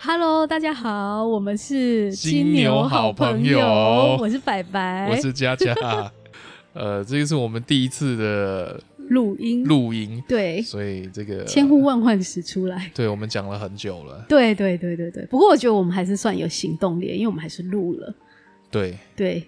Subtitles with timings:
[0.00, 5.74] Hello，大家好，我们是金牛好朋友，我是白白，我是佳佳。
[6.72, 15.26] 呃，这个是我们第一次的录音，录音，对，所以这个千呼万唤始出来，对，我们讲了很久了，对对对对对。
[15.26, 18.14] 不过我觉得我们还是算有行动力，因为我们还是录了，
[18.70, 19.42] 对对。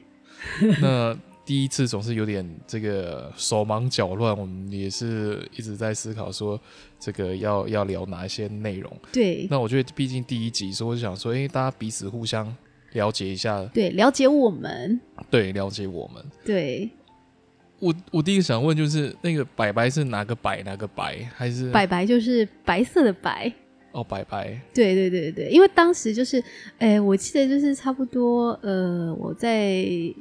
[0.80, 1.16] 那。
[1.50, 6.56] 第一次总是有点这个手忙脚乱，我们也是一直在思考说
[7.00, 8.96] 这个要要聊哪一些内容。
[9.12, 12.56] 对，那我觉得毕竟第一集，所以我就想说，哎，大家彼此互相
[12.92, 13.64] 了解一下。
[13.74, 15.00] 对，了解我们。
[15.28, 16.24] 对，了解我们。
[16.44, 16.88] 对，
[17.80, 23.52] 我我第一个想问就是，那个白白是哪个白哪个白，还是白白就是白色的白？
[23.92, 26.42] 哦，拜拜，对对对对，因为当时就是，
[26.78, 29.72] 诶，我记得就是差不多，呃，我在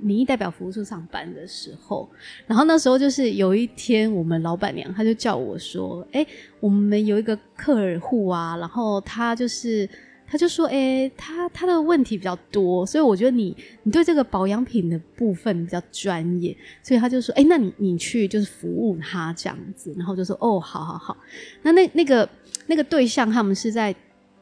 [0.02, 2.09] 民意代表服务处上班的时候，
[2.48, 6.26] 然后那时候就是有一天，我们老板娘她就叫我说，诶，
[6.59, 9.88] 我们有一个客户啊，然后他就是，
[10.30, 21.18] 他就说，哎，他他的问题比较多，所以我觉得你你对这个保养品的部分比较专业，所以他就说，哎，那你你去就是服务他这样子，然后就说，哦，好好好，
[21.64, 22.30] 那那那个。
[22.72, 23.95] 那个对象他们是在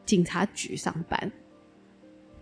[0.04, 1.32] 警察局上班，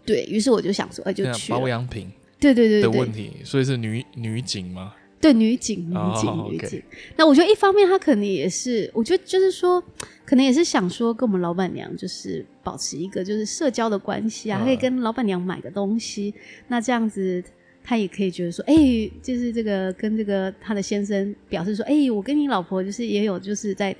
[0.04, 4.92] 对，于是我就想说，哎，就去保养品，对对对的问题，所以是女女警吗？
[5.26, 6.82] 对，女警，女警，女警。
[7.16, 9.82] 那我觉得一方面他可能也是，我觉得就是说，
[10.24, 16.32] 可能也是想说跟我们老板娘就是保持一个就是社交的关系啊，可以跟老板娘买个东西，
[16.68, 17.42] 那这样子
[17.82, 18.74] 他也可以觉得说，哎，
[19.22, 23.94] 就是这个跟这个他的先生表示说，哎，我跟你老婆就是也有就是在。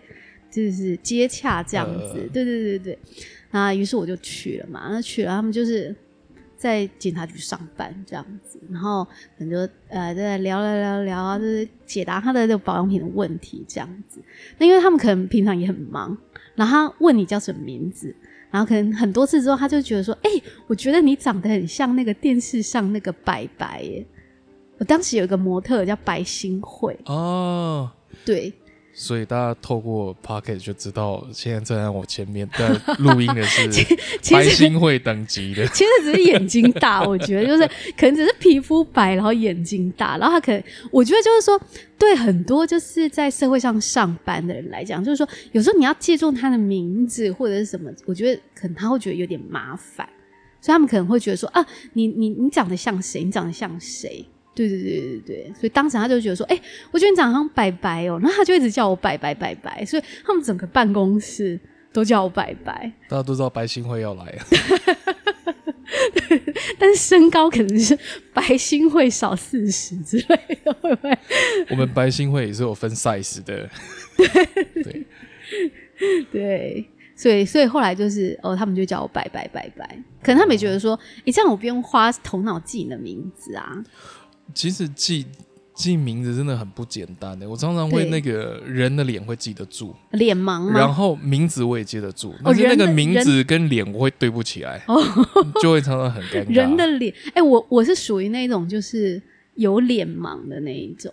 [0.48, 2.98] 就是接洽这样子，呃、对对对对，
[3.50, 5.94] 那于是我就去了嘛，那去了，他们就是
[6.56, 9.06] 在警察局上班这样子，然后
[9.38, 14.20] 很多呃在聊聊聊聊啊，就是解答他的这个保养品的问题这样子。
[14.58, 16.16] 那因为他们可能平常也很忙，
[16.54, 18.14] 然后他问你叫什么名字，
[18.50, 24.06] 然后可能很多次之后，他就觉得说，哎、欸，我觉得你长得很像那个电视上那个白白耶。
[24.78, 27.90] 我当时有一个模特叫白新慧哦，
[28.24, 28.52] 对。
[28.98, 32.66] 所以大家透过 Podcast 就知道，现在站在我前面在
[32.98, 33.68] 录音的是
[34.32, 35.66] 白星会等级的。
[35.76, 41.60] 其实只是眼睛大，我觉得就是可能只是皮肤白，然后眼睛大，然后他可能我觉得就是说，
[41.98, 50.08] 对很多就是在社会上上班的人来讲，就是说有时候你要记住他的名字或者是什么，我觉得可能他会觉得有点麻烦，
[50.62, 51.62] 所以他们可能会觉得说啊，
[51.92, 53.22] 你你你长得像谁？
[53.22, 54.24] 你长得像谁？
[54.56, 56.58] 对对对对对，所以当时他就觉得说，哎，
[56.90, 61.60] 我觉得你长得像白白哦，然后他就一直叫我白白白白，所以他们整个办公室
[61.92, 62.90] 都叫我白白。
[63.08, 64.46] 大家都知道白新会要来啊，
[66.78, 67.96] 但是身高可能是
[68.32, 71.18] 白新会少四十之类的，会不会？
[71.70, 73.68] 我们白新会也是有分 size 的，
[74.16, 74.26] 对
[74.82, 75.06] 对。
[76.30, 76.84] 对，
[77.14, 83.82] 所以所以后来就是哦，他们就叫我白白白白，可能他们也觉得说，哎，这样我不用花头脑记你的名字啊。
[84.54, 85.26] 其实记
[85.74, 95.02] 记名字真的很不简单的，我常常会那个人的脸会记得住，脸盲，然后名字我也记得住，但是那个名字跟脸我会对不起来，哦、
[95.60, 96.54] 就会常常很尴尬。
[96.54, 99.20] 人的脸，哎、欸，我我是属于那种就是
[99.56, 101.12] 有脸盲的那一种，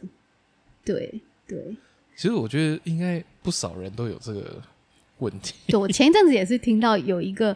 [0.85, 1.75] 对对。
[2.15, 4.61] 其实我觉得应该不少人都有这个
[5.17, 5.55] 问题。
[5.67, 7.55] 对，我前一阵子也是听到有一个。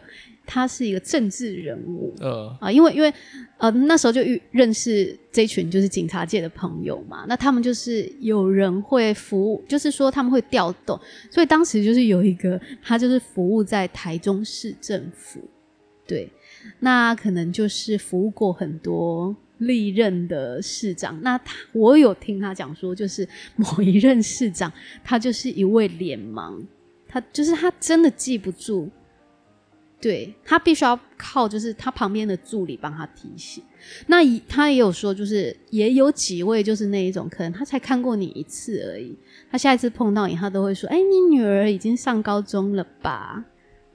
[0.50, 3.12] 他是一个政治人物，呃啊，因为因为
[3.58, 10.98] 呃那时候就遇认识这群就是警察界的朋友嘛，那他们就是有人会服务，就是说他们会调动，
[11.30, 15.38] 所以当时就是有一个他就是服务在台中市政府，
[16.06, 16.32] 对，
[16.80, 24.72] 那可能就是服务过很多历任的市长，那他我有听他讲说，就是某一任市长
[25.04, 26.58] 他就是一位脸盲，
[27.06, 28.88] 他就是他真的记不住。
[30.00, 33.64] 对，他必须要靠，就是他旁边的助理帮他提醒。
[34.06, 39.16] 那他也有说，就是也有几位就是那一种，可能他才看过你一次而已。
[39.50, 43.44] 他下一次碰到你，他都会说：“哎，你女儿已经上高中了吧？”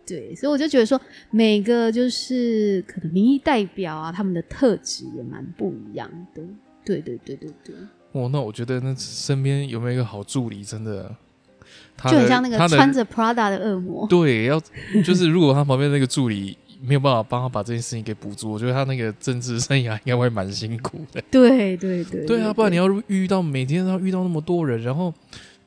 [0.06, 1.00] 对，所以我就觉得说，
[1.30, 6.42] 每个就是可能民意代表啊，他们的特质也蛮不一样的。
[6.84, 7.76] 对对对对对。
[8.12, 11.16] 哦，那我觉得那身边有没有一个好助理，真的。
[12.06, 14.06] 就很像那个穿着 Prada 的恶魔。
[14.08, 14.62] 对，要
[15.04, 21.22] 就是如果他旁边那个助理没有办法帮他把这件事情给补足，我觉得他那个政治生涯应该会蛮辛苦的。
[21.32, 22.26] 对对对。
[22.26, 25.14] 对啊，不然你要遇到每天要遇到那么多人，然后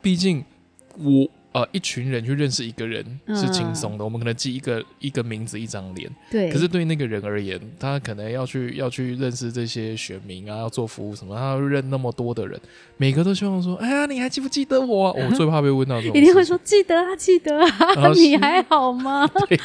[0.02, 0.44] 毕竟
[0.98, 1.26] 我
[1.56, 6.14] 呃，一群人去认识一个人是轻松的，嗯、我们可能记一个一个名字、一张脸。
[6.30, 6.52] 对。
[6.52, 12.60] 可是对那个人而言，他可能要去要去认识这些选民啊，要做服务什么，他要认那么多的人，
[12.98, 16.12] 每个都希望说：“哎呀，你还记不记得我、啊？”我最怕被问到这种。
[16.20, 19.26] 一定会说：“记得啊，记得啊。” 你还好吗？
[19.48, 19.58] 对。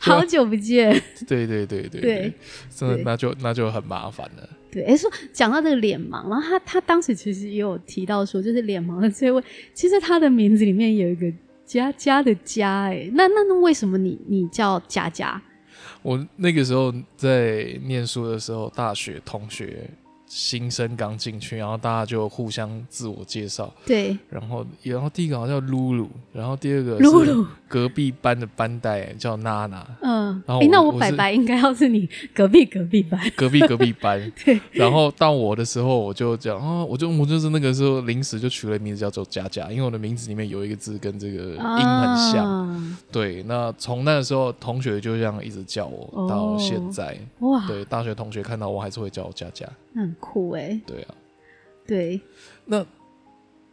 [0.00, 0.90] 好久不见。
[1.28, 2.32] 对对对对对。
[2.74, 4.48] 真的，那就那就很麻烦了。
[4.74, 9.40] 对，哎，说讲到这个脸盲，然后他他当时其实也有提到说，就是脸盲的这位，
[9.72, 11.32] 其实他的名字里面有一个
[11.64, 15.40] 佳佳的佳，哎，那那那为什么你你叫佳佳？
[16.02, 19.88] 我那个时候在念书的时候，大学同学。
[20.36, 23.72] 新生刚进去，然后大家就互相自我介绍。
[23.86, 29.86] 对，然后然后第一个好像叫露露，然后第二个露露隔壁班的班代叫娜娜。
[30.02, 34.20] 嗯，然后哎那我白白应该要是你隔壁隔壁班， 隔壁隔壁班。
[34.44, 42.44] 对，然后到我的时候，我就讲啊，我就我就是那个时候临时就取了名字叫做佳佳，因为我的名字里面有一个字跟这个音很像。
[42.44, 47.16] 啊、对，那从那个时候，同学就这样一直叫我到现在。
[47.38, 49.64] 哦、哇，对，大学同学看到我还是会叫我佳佳。
[50.02, 51.14] 很酷哎、欸，对啊，
[51.86, 52.20] 对。
[52.66, 52.84] 那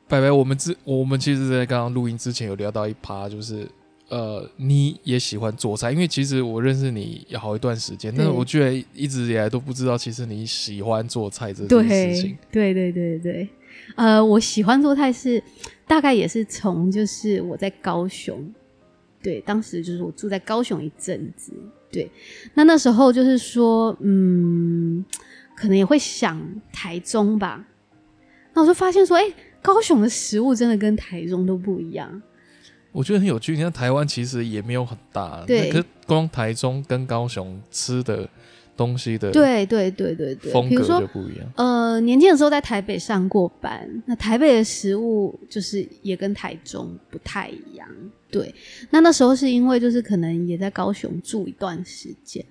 [0.08, 3.68] 白白，我们之我们其实，在刚刚录音之前有聊到一趴，就是
[4.10, 12.38] 呃，你也喜欢做菜，因为其实我认识你有好一段时间，对但是我居然一直以来都不知道，其实你喜欢做菜这件事情。
[12.52, 13.50] 对对对对对，
[13.96, 15.42] 呃，我喜欢做菜是
[15.88, 18.54] 大概也是从就是我在高雄，
[19.24, 21.54] 对，当时就是我住在高雄一阵子，
[21.90, 22.12] 对，
[22.54, 25.04] 那那时候就是说，嗯。
[25.62, 26.42] 可能也会想
[26.74, 27.64] 台中吧，
[28.56, 32.20] 那我就发现说，哎、欸，高雄的食物真的跟台中都不一样。
[32.92, 38.28] 我觉得很有趣，你看台湾其实也没有很大，对，可是光台中跟高雄吃的
[38.76, 41.48] 东西的，对对对对对，风格就不一样。
[41.58, 47.88] 呃，年轻的时候在台北上过班，那台北的食物就是也跟台中不太一样。
[48.32, 48.52] 对，
[48.90, 52.44] 那那时候是因为就是可能也在高雄住一段时间，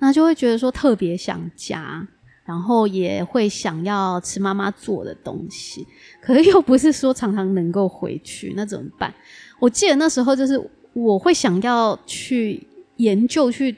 [0.00, 2.04] 那就会觉得说特别想家。
[2.46, 5.84] 然后也会想要吃妈妈做的东西，
[6.22, 9.12] 可是又不是说常常能够回去，那怎么办？
[9.58, 12.64] 我记得那时候就是我会想要去
[12.96, 13.76] 研究去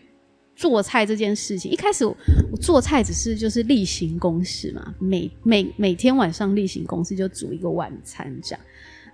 [0.54, 1.72] 做菜这件事情。
[1.72, 2.14] 一开始我
[2.60, 8.60] 做菜只是就是例行公事嘛，每每每天晚上例行公事就煮一个晚餐这样。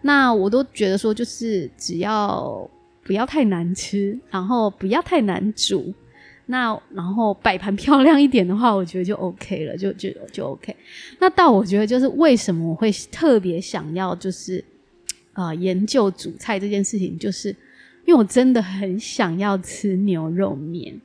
[0.02, 2.68] 那我都觉得说就是只要
[3.04, 5.94] 不要太难吃，然后不要太难煮。
[6.46, 10.76] 那然后摆盘漂亮一点的话，我觉得就 OK 了，就就就 OK。
[11.18, 14.62] 那到我觉得就是为什么我会特别想要就是
[15.32, 17.48] 啊、呃、研究煮菜这件事情，就是
[18.04, 21.00] 因为我真的很想要吃牛肉面。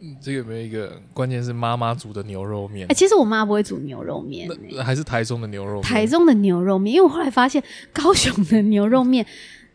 [0.00, 2.86] 嗯，这个有没有一个关键是妈妈煮的牛肉面？
[2.86, 5.82] 哎、欸，其实我妈不会煮牛肉面、欸，还是台中的牛肉面？
[5.82, 7.62] 台中的牛肉面，因为我后来发现
[7.92, 9.24] 高雄的牛肉面。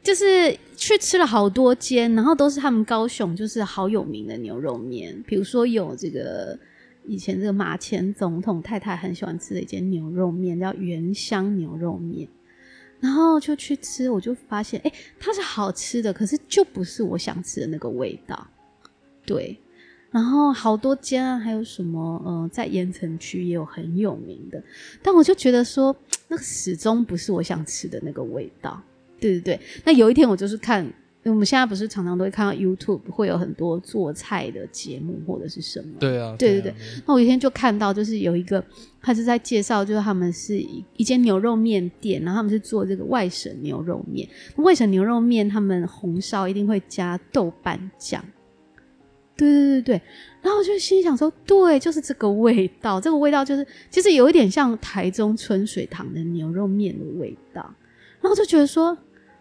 [0.06, 6.56] 就是去吃了好多间，然后都是他们高雄就是好有名的牛肉面，比如说有这个
[7.08, 12.30] 以前这个马前总统太太很喜欢吃的一间牛肉面叫原香牛肉面，
[13.00, 18.48] 然后就去吃，我就发现哎，它是好吃的，可是就不是我想吃的那个味道。
[19.26, 19.60] 对，
[20.12, 24.64] 然后好多间啊，还有什么呃，在盐城区也有很有名的，
[25.02, 25.96] 但我就觉得说
[26.28, 28.80] 那个始终不是我想吃的那个味道。
[29.20, 30.86] 对对对，那有一天我就是看，
[31.24, 35.88] 我们现在不是常常都会看到 YouTube 会有很多做菜的节目或者是什么？
[36.00, 36.76] 对啊，对对对。
[37.08, 38.64] 那我有一天就看到，就是有一个
[39.02, 44.30] 他是在介绍，就是他们是一一间牛肉面店，然后他们是做这个外省牛肉面。
[44.58, 48.24] 外省牛肉面他们红烧一定会加豆瓣酱。
[49.36, 50.02] 对对对对，
[50.44, 57.74] 然后我就心想说，对，就是这个味道，这个味道就是其实有一点像台中春水堂的牛肉面的味道。
[58.22, 58.96] 然后就觉得说。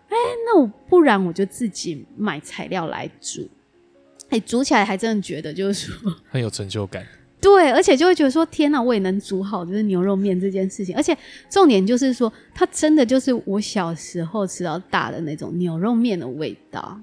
[0.09, 3.49] 哎，那我不然我就自己买材料来煮，
[4.29, 7.05] 哎，煮起来还真的觉得就是说 很有成就感。
[7.41, 10.97] 对，而且就会觉得说天哪，我也能煮好就是牛肉面这件事情。
[10.97, 11.15] 而且
[11.51, 16.99] 重点就是说，它真的就是我小时候吃到大的那种牛肉面的味道。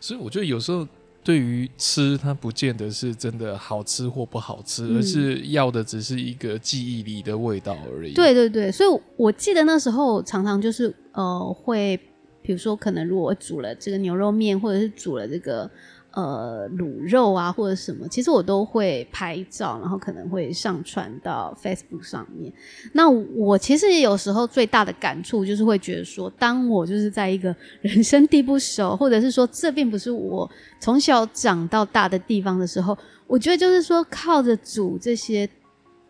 [0.00, 0.84] 所以我觉得有时候
[1.22, 8.12] 对于吃，它不见得是真的好吃或不好吃，嗯、而是要的只是一个记忆里的味道而已。
[8.12, 12.00] 对对对，所以我记得那时候常常就是呃会。
[12.46, 15.68] 比如说，可能如果我煮了这个牛肉面，或者是煮了这个
[16.12, 22.52] 呃卤肉啊，或者什么，其实我都会拍照，然后可能会上传到 Facebook 上面。
[22.92, 30.48] 那我其实也有时候最大的感触就是会觉得说，当我就是在一个人生地不熟，或者是说这并不是我
[30.78, 35.48] 从小长到大的地方的时候，我觉得就是说靠着煮这些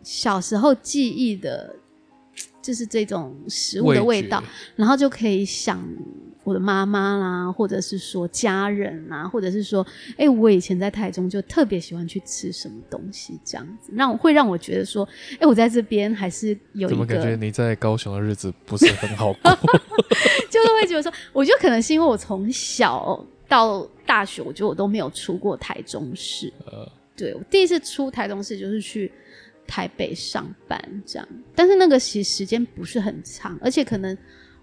[0.02, 1.74] 小时候记忆的。
[2.66, 4.42] 就是这种食物的味道，
[4.74, 5.80] 然后就可以想
[6.42, 16.96] 我的妈妈啦，或者是说家人啊，或者是说，哎、欸，我以前在台中就特别喜欢去吃什么东西，这样子让会让我觉得说，哎、欸，我在这边还是有一个。
[16.96, 19.52] 怎么感觉你在高雄的日子不是很好过？
[20.50, 26.52] 就是会觉得说，我觉得可能是因为我从小到大学，我觉得我都没有出过台中市。
[26.64, 29.12] 呃，对，我第一次出台中市就是去
[29.66, 34.16] 台北上班这样，但是那个其实时间不是很长，而且可能。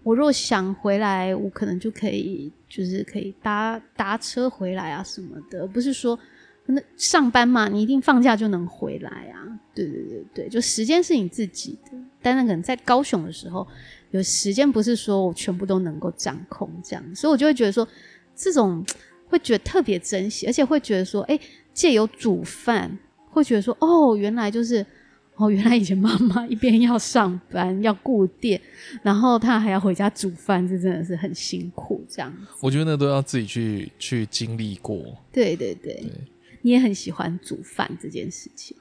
[0.05, 6.19] 我若想回来，我可能就可以，就是可以搭搭车回来啊什么的，不是说
[6.65, 9.47] 那上班嘛，你一定放假就能回来啊？
[9.73, 11.91] 对对对对，就时间是你自己的，
[12.21, 13.65] 但那可能在高雄的时候，
[14.11, 17.87] 有时间不是说我全部都能够掌控这样，所以我就会觉得说，
[18.35, 18.85] 这种
[19.29, 21.39] 会觉得特别珍惜，而且会觉得说，哎，
[21.73, 22.99] 借由煮饭，
[23.33, 24.85] 会觉得说，哦，原来就是。
[25.35, 28.61] 哦，原来以前妈妈一边要上班要顾店，
[29.01, 32.05] 然后她还要回家煮饭，这真的是很辛苦。
[32.07, 34.95] 这样，我觉得那都要自己去去经历过。
[35.31, 36.11] 对对对，对
[36.61, 38.77] 你也很喜欢煮饭这件事情。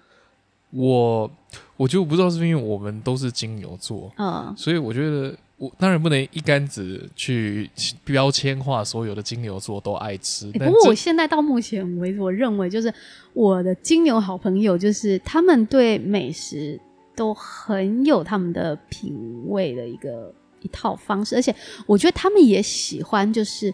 [0.69, 1.31] 我
[1.79, 5.35] 我就不知道是不是因为我们都是金牛座，嗯，所以我觉得。
[5.57, 7.71] 我当然不能一竿子去
[8.05, 10.51] 标签化所有的金牛座都爱吃。
[10.53, 12.93] 欸、不过我现在到目前为止，我认为就是
[13.33, 16.81] 我的金牛好朋友，就是他们对美食
[17.15, 19.15] 都很有他们的品
[19.49, 21.55] 味的一个一套方式，而且
[21.87, 23.73] 我觉得他们也喜欢就是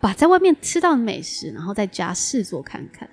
[0.00, 3.08] 把在外面吃到的美食，然后在家试做看看。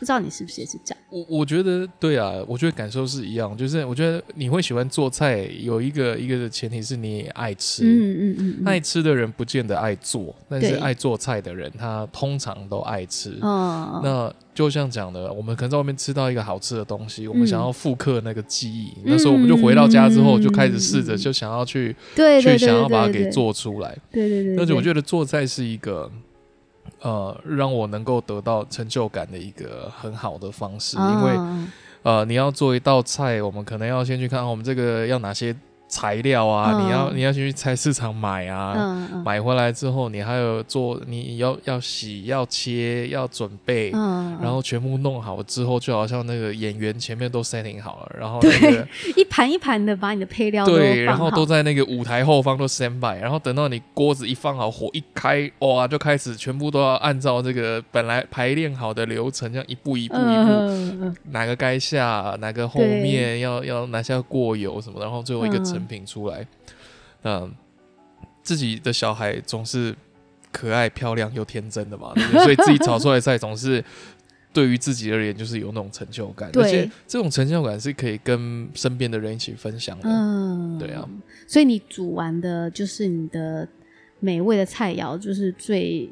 [0.00, 1.04] 不知道你是不是也是这样？
[1.10, 7.84] 我我觉得对啊，我觉得感受是一样，就是我觉得你会喜欢做菜，有一个一个的前提是你爱吃。
[7.84, 13.36] 嗯嗯嗯，爱吃的人不见得爱做，但是爱做菜的人他通常都爱吃。
[13.42, 23.94] 哦，那就像讲的，我们可能在外面吃到一个好吃的东西，我们想要复刻那个记忆，那时候我们就回到家之后就开始试着就想要去，对，去想要把它给做出来。
[24.10, 26.10] 对对对，而且我觉得做菜是一个。
[27.00, 31.68] 呃，让我能够得到成就感的一个很好的方式，哦、因为
[32.02, 35.54] 呃，你要做一道菜，我们可能要先去看我们这个要哪些。
[35.90, 65.79] 材料啊，嗯、你要你要去菜市场买啊，买回来之后，你还有做，你要要洗、要切、要准备，嗯、然后全部弄好之后，就好像那个演员前面都 setting 好了，然后那个一盘一盘的把你的配料对，然后都在那个舞台后方都 stand by，然后等到你锅子一放好，火一开，哇，就开始全部都要按照这个本来排练好的流程，这样一步一步一步，嗯、哪个该下，哪个后面要要拿下过油什么，然后最后一个成。
[65.86, 66.46] 品出来，
[67.22, 67.52] 嗯，
[68.42, 69.94] 自己的小孩总是
[70.52, 72.42] 可爱、漂亮又天真的嘛，对不对？
[72.42, 73.84] 所以自己炒出来的菜总是
[74.52, 80.08] 对于自己而言就是有那种成就感，而且这种成就感是可以跟身边的人一起分享的。
[80.08, 81.08] 嗯，对啊。
[81.46, 83.68] 所以你煮完的就是你的
[84.18, 86.10] 美味的菜肴，就是最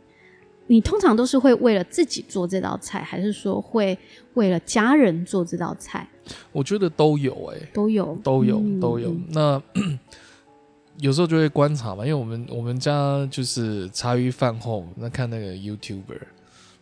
[0.68, 3.98] 你通常都是会为了自己做这道菜，还是说会
[4.34, 6.06] 为了家人做这道菜？
[6.52, 9.14] 我觉得都有哎、欸，都有，都有，嗯、都有。
[9.30, 9.62] 那
[11.00, 16.20] 有时候就会观察嘛，因为我们我们家就是茶余饭后，那看那个 YouTuber，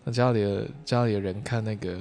[0.05, 1.99] 那家里的家里的人看那个，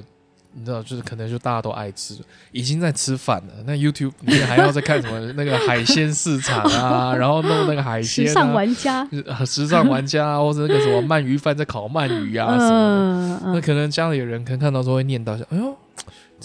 [0.54, 2.18] 你知道，就是可能就大家都爱吃，
[2.54, 3.54] 已经在吃饭了。
[3.66, 5.20] 那 YouTube 你还要再看什么？
[5.36, 9.10] 那个海鲜市场啊， 然后弄那个海鲜、啊，时尚玩家，
[9.46, 12.70] 时尚玩家，或者那个什么鳗鱼饭在烤鳗鱼啊什么的。
[12.70, 15.75] 嗯嗯、那可能家里的人可能看到都会念叨一下，哎呦。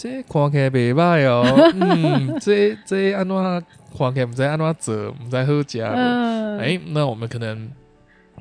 [0.01, 1.45] 这看起来袂歹哦，
[1.79, 3.35] 嗯，这这安怎
[3.95, 5.79] 看起来不知安怎做，不知好吃。
[5.79, 7.69] 哎、欸，那我们可能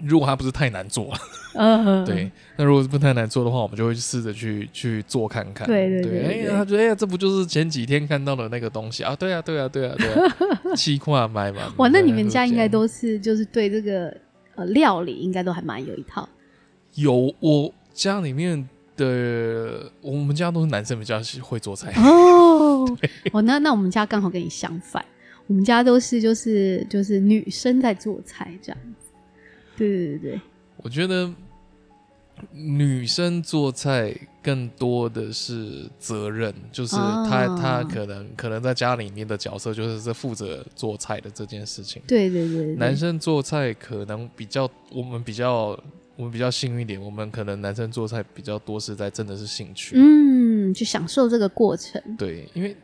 [0.02, 1.12] 如果它不是太难做，
[1.52, 5.67] 嗯， 对，那如果是不太难做的话，我们就会试着去去做看看。
[5.67, 9.14] 对对对，哎呀，他觉得哎呀，这不就是前几天看到的那个东西啊？
[9.14, 10.35] 对啊，对啊，对啊，对啊，
[10.75, 11.71] 七块 买嘛。
[11.76, 14.17] 哇，那你们家应该都是就是对这个
[14.55, 16.26] 呃料理应该都还蛮有一套。
[16.95, 18.67] 有，我家里面。
[19.00, 22.85] 对，我们家都是男生比较会做菜哦。
[23.33, 25.02] 哦， 那那我们家刚好跟你相反，
[25.47, 29.09] 我们家都是就是就是女生在做菜这样子。
[29.75, 30.40] 对对对对，
[30.83, 31.33] 我觉得
[32.52, 42.02] 女生做菜更多的是责任，就是她、哦、她可能可能在家里面的角色就是在负责做菜的这件事情。
[42.07, 45.83] 对对对，对，男生做菜可能比较我们比较。
[46.21, 52.00] 我们比较幸运一点，我们可能男生做菜比较多是在真的是兴趣，嗯，去享受这个过程。
[52.19, 52.77] 对，因为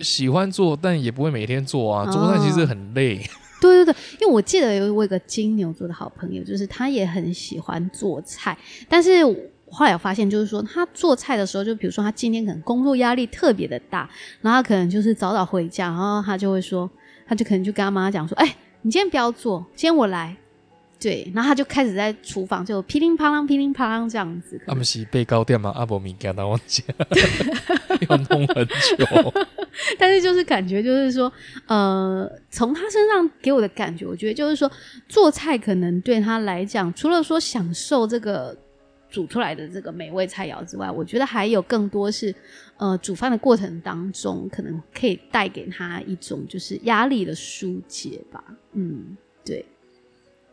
[0.00, 2.08] 喜欢做，但也不会每天做啊。
[2.08, 3.20] 哦、做菜其实很累。
[3.60, 8.56] 对对对，因为我记得有我有个金牛座的好朋友，就是他也很喜欢做菜，
[8.88, 9.34] 但是我
[9.70, 14.08] 后来我发现，就是说他做菜的时候，就比如说他今天可能工作压力特别的大，
[14.40, 16.88] 然后他可能就是早早回家，然后他就会说。
[17.30, 20.34] 他就可能就跟他妈妈讲说：“哎、欸，你今天不要做，今天我来。”
[21.00, 24.60] 对，然后他就开始在厨房就噼里啪啦、噼里啪啦这样子。
[24.66, 25.70] 他们是被高点嘛？
[25.76, 26.82] 阿伯米给他忘记，
[28.08, 29.32] 要弄很久。
[29.96, 31.32] 但是就是感觉就是说，
[31.66, 34.68] 呃，从他身上给我的感觉，我觉得就是说，
[35.08, 38.56] 做菜可能对他来讲，除了说享受这个
[39.08, 42.34] 煮出来的这个美味菜肴之外，我觉得还有更多是，
[42.76, 48.42] 呃，煮饭的过程当中，可能可以带给他一种就是压力的疏解吧。
[48.72, 49.64] 嗯，对。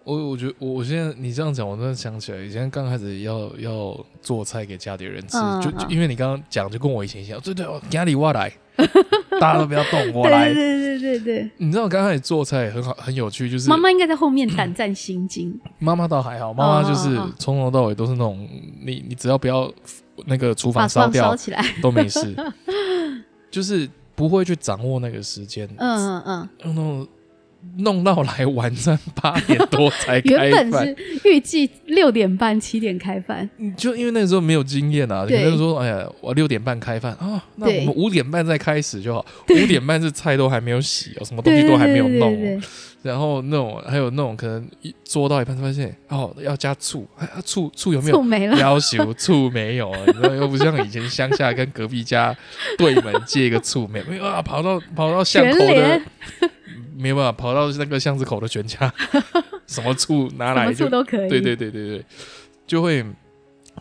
[0.05, 8.53] 我我觉得我我现在你这样讲，我真的想起来，以前刚开始要要做菜给家里人吃，嗯、就就因为你刚刚讲，就跟我以前一样，对对，家里我来，
[9.41, 10.53] 大家都不要动，我来。
[10.53, 11.51] 对对对对对。
[11.57, 15.59] 你知道我刚开始做菜很好很有趣，就是妈妈应该在后面胆战心惊。
[15.79, 18.47] 妈妈倒还好，妈妈就是从头到尾都是那种，
[18.85, 19.71] 你你只要不要
[20.27, 22.35] 那个厨房烧掉起来都没事，
[23.49, 25.67] 就是不会去掌握那个时间。
[25.77, 26.49] 嗯嗯嗯。
[26.63, 27.07] 嗯
[27.77, 30.95] 弄到来晚上八点多才开饭，原本是
[31.25, 42.61] 预计六点半七点开饭，就因为那个时候没有经验啊，可能说哎呀，我六点半开饭啊，那我们五点半再开始就好，五点半是菜都还没有洗哦，什么东西都还没有弄，
[43.01, 47.05] 然后那种还有那种可能一做到一半发现哦要加醋，
[47.43, 48.15] 醋醋有没有？
[48.15, 49.13] 醋没了，要求？
[49.15, 52.35] 醋没有，你知道又不像以前乡下跟隔壁家
[52.77, 56.01] 对门借一个醋没没有啊，跑到跑到巷口的。
[56.97, 58.93] 没有办法跑到那个巷子口的全家，
[59.67, 61.29] 什么醋拿来就都可以。
[61.29, 62.05] 对对对对对，
[62.65, 63.03] 就会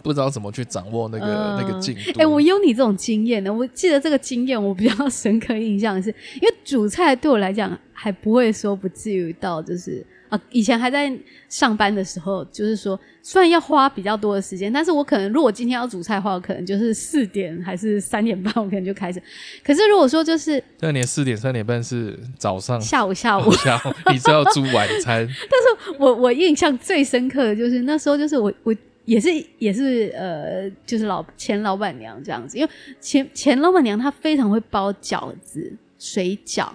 [0.02, 2.10] 不知道怎么去掌握那个、呃、那个进度。
[2.18, 3.52] 哎、欸，我有你这种经验呢。
[3.52, 6.08] 我记得这个经验，我比较深刻印象是，
[6.40, 10.06] 因为煮菜对我来讲还不会说不至于到就是。
[10.50, 11.12] 以前还在
[11.48, 19.22] 上班的时候，就是说，虽然要花比较多的时间，但是我可能如果今天要煮菜的话，我可能就是四点还是三点半，我可能就开始。
[19.64, 25.26] 可是如果说就是，那你四点三点半是早上、下午、下午、下午，你是要煮晚餐？
[25.50, 28.74] 但是我我印象最深刻的就是那时候，就是我我
[29.04, 36.68] 也是也是呃，就是老前老板娘这样子，因为前前老板娘她非常会包饺子、水饺，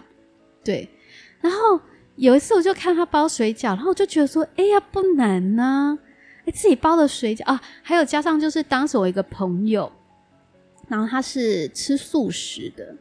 [0.64, 0.88] 对，
[1.42, 1.80] 然后。
[2.20, 5.98] 有一次我就看他包水饺，然后我就觉得说，哎呀不难呐、啊，
[6.46, 9.90] 哎自己包的水饺啊，还有加上就是当时我一个朋友，
[10.90, 12.94] 然后他是吃素食的，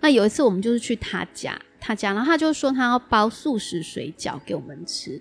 [0.00, 5.18] 那有一次我们就是去他家，他家，然后他就说他要包素食水饺给我们吃。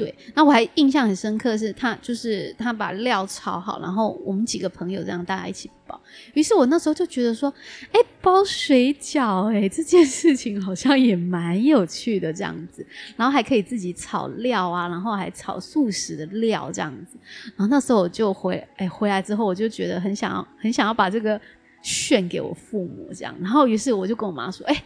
[0.00, 6.00] 对，那我还印象很深刻是，他就是他把料炒好，然后我们几个朋友这样大家一起包。
[6.34, 7.52] 于是我那时候就觉得说，
[7.92, 12.84] 哎，包水饺，哎，这件事情好像也蛮有趣的这样子。
[13.16, 17.18] 然后还可以自己炒料啊，然后还炒素食的料这样子。
[17.56, 21.40] 然后那时候我就回，哎，回来之后我就觉得很想要，很想要把这个
[21.82, 23.34] 炫给我父母这样。
[23.40, 24.82] 然后于是我就跟我妈说，哎。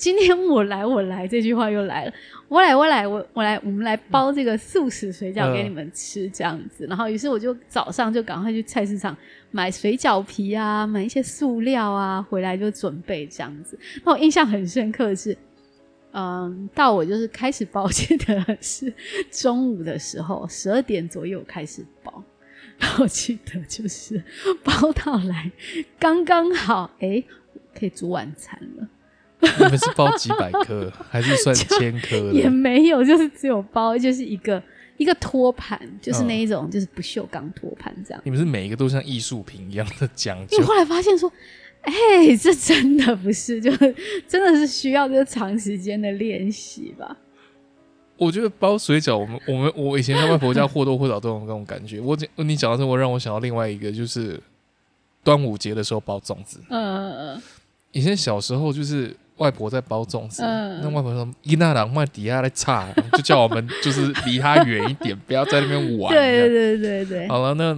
[0.00, 2.12] 今天我来，我来，这句话又来了。
[2.48, 6.86] 我来，我来，我我来，我们来包这个素食水饺给你们吃，这样子。
[6.86, 9.14] 嗯、然后，于是我就早上就赶快去菜市场
[9.50, 13.78] 买水饺皮啊，买一些塑料啊，回来就准备这样子。
[14.02, 15.36] 那我印象很深刻的是，
[16.12, 18.90] 嗯，到我就是开始包，记得是
[19.30, 22.24] 中午的时候，十二点左右开始包，
[22.78, 24.24] 然后记得就是
[24.64, 25.52] 包到来
[25.98, 27.22] 刚刚好，哎，
[27.78, 28.88] 可以煮晚餐了。
[29.40, 32.16] 你们是包几百颗，还是算千颗？
[32.30, 34.62] 也没有，就是只有包，就是一个
[34.98, 38.20] 一个托盘，就是那一种，就是不锈钢托盘这样。
[38.22, 40.58] 你们是每一个都像艺术品一样的讲究。
[40.58, 41.32] 因为后来发现说，
[41.80, 41.92] 哎、
[42.26, 43.94] 欸，这真的不是，就是
[44.28, 47.16] 真的是需要这个长时间的练习吧。
[48.18, 51.98] 我觉得包水饺，我们我们我以前在外婆家或多或少都有那种感觉。
[51.98, 54.38] 我你讲到这，我让我想到另外一个，就是
[55.24, 56.60] 端午节的时候包粽子。
[56.68, 57.42] 嗯嗯嗯。
[57.92, 59.16] 以前小时候就是。
[59.40, 66.12] 外婆在包粽子，嗯、那外婆说：“伊那郎卖底下来插，就叫我们就是离他远一点，不要在那边玩。
[66.14, 67.28] ”对对对对。
[67.28, 67.76] 好了，那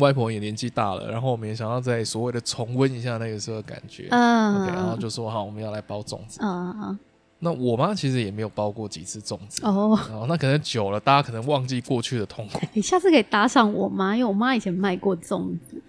[0.00, 4.08] 外婆也年纪大了，然后我们也想要再所谓的重温一下那个时候的感觉。
[4.10, 4.62] 嗯。
[4.62, 6.98] OK，然后就说：“好，我们要来包粽子。”嗯嗯。
[7.44, 12.60] 那我妈其实也没有包过几次粽子哦，哦，那可能久了，大家可能忘记过去的痛苦。
[12.72, 15.80] 你下次可以打赏我妈，因为我妈以前卖过粽子。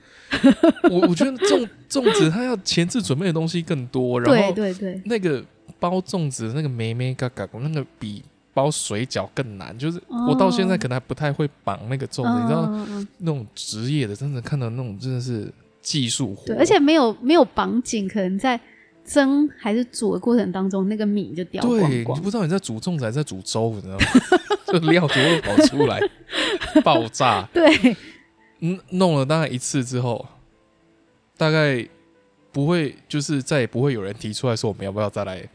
[0.90, 5.44] 我我觉得粽粽子它要前置准备的东西更多，然后对对对，那个
[5.80, 9.78] 包粽子那个梅梅嘎嘎，那个比包水饺更难。
[9.78, 12.68] 就是我到现在可能还不太会绑那个粽子，你知道
[13.20, 18.60] 那种职业的，真的看到那种真的是技术活，对，而且没有没有绑紧，可能在
[19.06, 21.90] 蒸还是煮的过程当中，那个米就掉光光。
[21.90, 24.06] 对，你不知道你在煮粽子还是在煮粥，你知道吗？
[24.68, 26.00] 这料就会跑出来，
[26.84, 27.48] 爆炸。
[27.54, 27.96] 对。
[28.66, 30.26] 嗯，弄了大概一次之后，
[31.36, 31.86] 大概
[32.54, 35.46] 不会，就是再也不会有人提出来说我们要不要再来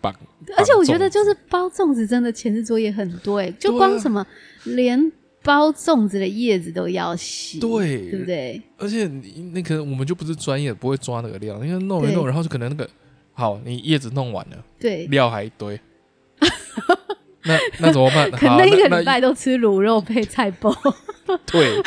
[0.00, 0.14] 绑。
[0.56, 4.24] 而且我觉得就是包粽子真的前置作业很多哎、欸，就光什么
[4.62, 5.10] 连
[5.42, 8.62] 包粽子的叶子都要洗，对，对不对？
[8.78, 12.88] 而且你那个我们就不是专业，不会抓那个料，因为弄一弄，然后就可能那个
[13.32, 15.80] 好，你叶子弄完了，对，料还一堆。
[17.44, 18.30] 那那怎么办？
[18.32, 20.74] 可能一个礼拜都吃卤肉配菜包。
[21.46, 21.80] 对，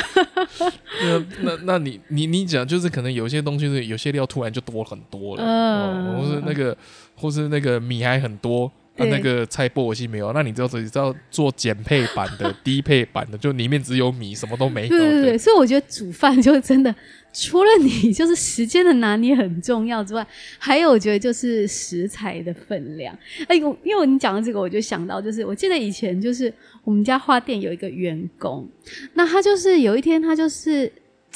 [1.03, 6.77] 那那那你你你讲就是可能有些东西是有些料突然就多很多了，嗯，或是那个
[7.15, 8.71] 或是那个米还很多。
[8.95, 14.89] 那、啊、那个菜包我是没有，那你知道自己知道做减配版的、低配版的，就里面只有米，什么都没有。
[14.89, 16.93] 对对对，所以我觉得煮饭就真的，
[17.33, 20.25] 除了你就是时间的拿捏很重要之外，
[20.57, 23.17] 还有我觉得就是食材的分量。
[23.47, 28.69] 哎，因为因为你讲到这个，我就想到就是，我记得以前就是我们家花店有一个员工，
[29.15, 30.89] 那他就是有一天他就是。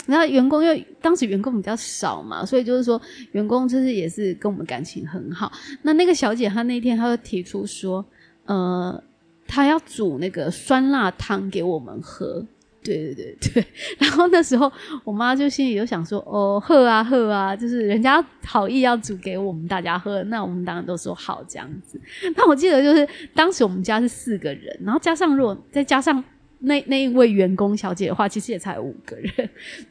[0.05, 5.51] 然后员工因为当时员工比较少嘛，所以就是说员工就是也是跟我们感情很好。
[5.81, 8.05] 那那个小姐她那天她就提出说，
[8.45, 9.03] 呃，
[9.47, 12.45] 她要煮那个酸辣汤给我们喝。
[12.93, 13.65] 对对对对。
[13.99, 14.71] 然后 那时候
[15.03, 21.99] 我妈就心里就想说，哦，喝啊喝啊，就是人家好意要煮给我们大家喝，那我们当然都说好这样子。
[22.35, 26.23] 那我记得就是当时我们家是四个人，然后加上如果再加上。
[26.59, 29.31] 那那一位员工小姐的话，其实也才五个人。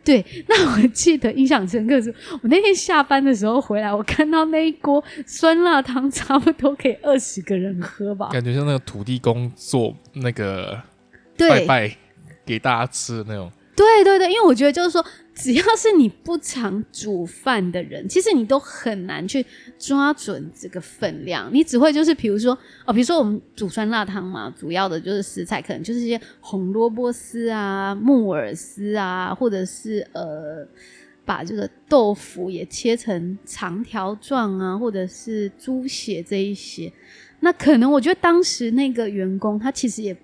[0.03, 8.31] 对，那我记得印象深刻是，我那天下班的时候回来，我看到那一锅酸辣汤，差不多可以二十个人喝吧。
[8.33, 10.77] 感觉像那个土地公做那个
[11.39, 11.97] 拜拜
[12.47, 13.53] 给大家吃那种。
[13.75, 15.05] 对对对，因为我觉得就是说，
[15.35, 19.45] 只要是你不常煮饭的人，其实你都很难去
[19.79, 21.51] 抓准这个分量。
[21.53, 22.57] 你只会就是比如说
[22.87, 30.67] 哦，比如说我们煮酸辣汤嘛，主要的就是食材可能就是一些红萝卜丝啊、木耳丝啊，或者是呃，
[31.27, 36.91] 把这个豆腐也切成长条状啊，或者是猪血这一些。
[37.41, 40.17] 那可能我觉得当时那个员工他其实也。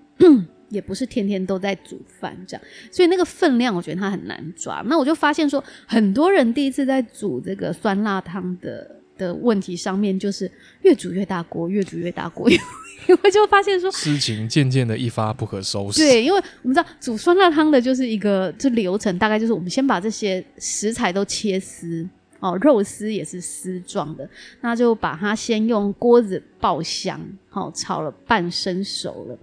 [0.73, 4.83] 也不是天天都在煮饭这样，所以那个分量我觉得它很难抓。
[4.87, 16.01] 那我就发现说，很多人第一次在煮这个酸辣汤的的问题上面，就是越煮越大锅，越煮越大锅， 因为就发现说事情渐渐的一发不可收拾。
[16.01, 22.09] 对，因为我们知道煮酸辣汤的就是一个这流程，大概就是我们先把这些食材都切丝
[22.41, 24.29] 哦，肉丝也是丝状的，
[24.63, 29.39] 那就把它先用锅子爆香，好、哦、炒了半生熟了。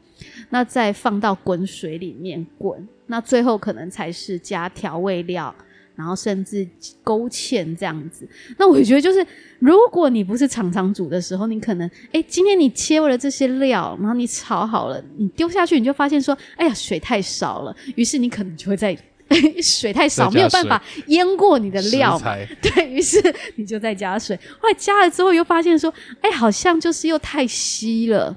[0.49, 5.53] 那再放到滚水里面滚，那最后可能才是加调味料，
[5.95, 6.67] 然后甚至
[7.03, 8.27] 勾芡这样子。
[8.57, 9.25] 那我觉得就是，
[9.59, 18.97] 如果你不是常常煮的时候，你可能哎，今天你切了这些料，然后你炒好了，你丢下去，你就发现说，哎呀，水太少了，于是你可能就会在
[19.61, 22.17] 水太少，没有办法淹过你的料，
[22.61, 23.21] 对，于是
[23.57, 28.35] 你就再加水，后来加了之后又发现说，哎，好像就是又太稀了。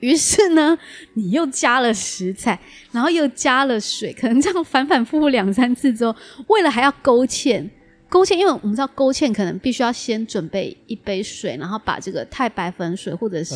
[0.00, 0.76] 于是呢，
[1.14, 2.58] 你又加了食材，
[2.92, 6.14] 然后又加了水，可能这样反反复复两三次之后，
[6.48, 7.68] 为了还要勾芡，
[8.08, 13.54] 勾芡，因为我们知道勾芡可能必须要先准备一杯水，然后把这个太白粉水或者是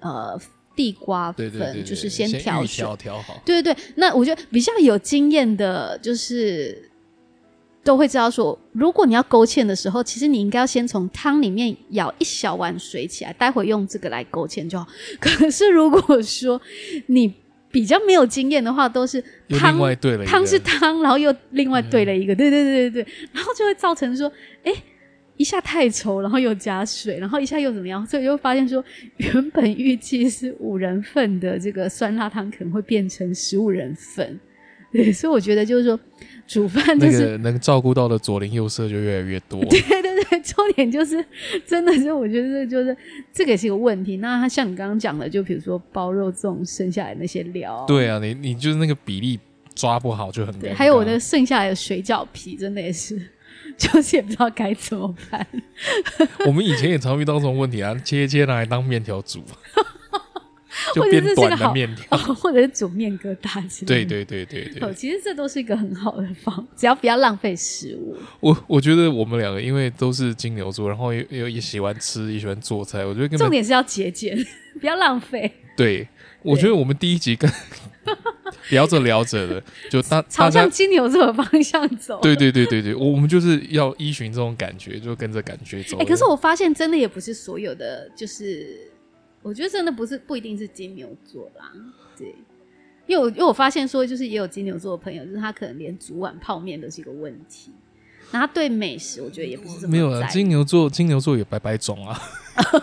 [0.00, 0.40] 呃，呃
[0.74, 3.40] 地瓜粉，对对对对，就是先调水，调调好。
[3.44, 6.90] 对对对，那我觉得比较有经验的，就是。
[7.86, 14.84] 都会知道说，如果你要勾芡的时候，其实你应该要先从汤里面舀一小碗水起来，待会用这个来勾芡就好。
[15.20, 16.60] 可是如果说
[17.06, 17.32] 你
[17.70, 19.78] 比较没有经验的话，都是汤
[20.26, 24.30] 汤是汤，然后又另外兑了一个，对对对对对，然后就会造成说，
[24.64, 24.72] 哎，
[25.36, 28.84] 一下太稠，然后又加水，然后一下又怎么样，所以就会发现说，
[29.18, 34.40] 原本预计是五人份的这个酸辣汤，可能会变成十五人份。
[34.92, 35.98] 对，所以我觉得就是说。
[36.48, 39.58] 煮饭就是那个能照顾到的左邻右舍就越来越多。
[39.66, 41.16] 对对对，重点就是
[41.66, 42.96] 真的是我觉得就是
[43.32, 44.18] 这个也是一个问题。
[44.18, 49.40] 那他像你刚刚讲的，就比如说包肉这种剩下来那些料，对啊，你你就是那个比例
[49.74, 50.72] 抓不好就很对。
[50.72, 53.20] 还有我那个剩下来的水饺皮，真的也是，
[53.76, 55.44] 就是也不知道该怎么办。
[56.46, 59.42] 我们以前也常遇到这种问题啊，切一切拿来当面条煮。
[60.94, 64.08] 就变短的面条， 或者是煮面疙瘩之类的。
[64.10, 68.16] 对对对对对，其实这都是一个很好的方， 只要不要浪费食物。
[68.40, 73.04] 我我觉得我们两个因为都是金牛座，然后又又也喜欢吃，也喜欢做菜。
[73.04, 74.36] 我觉得重点是要节俭，
[74.80, 75.50] 不要浪费。
[75.76, 76.06] 对，
[76.42, 77.50] 我觉得我们第一集跟
[78.70, 82.20] 聊着聊着的，就大朝向金牛座的方向走。
[82.20, 85.98] 对对对对对，我们就是要依循这种感觉，就跟着感觉走。
[85.98, 88.92] 哎，可是我发现真的也不是所有的，就是。
[89.46, 91.70] 我觉得真的不是不一定是金牛座啦，
[92.18, 92.34] 对，
[93.06, 97.70] 因为我因为我发现说，就是也有金牛座的朋友，就是他可能连煮碗泡面都是一个问题，
[98.32, 99.92] 那他对美食，我觉得也不是这么。
[99.92, 102.20] 没有啊，金牛座金牛座也百百种啊，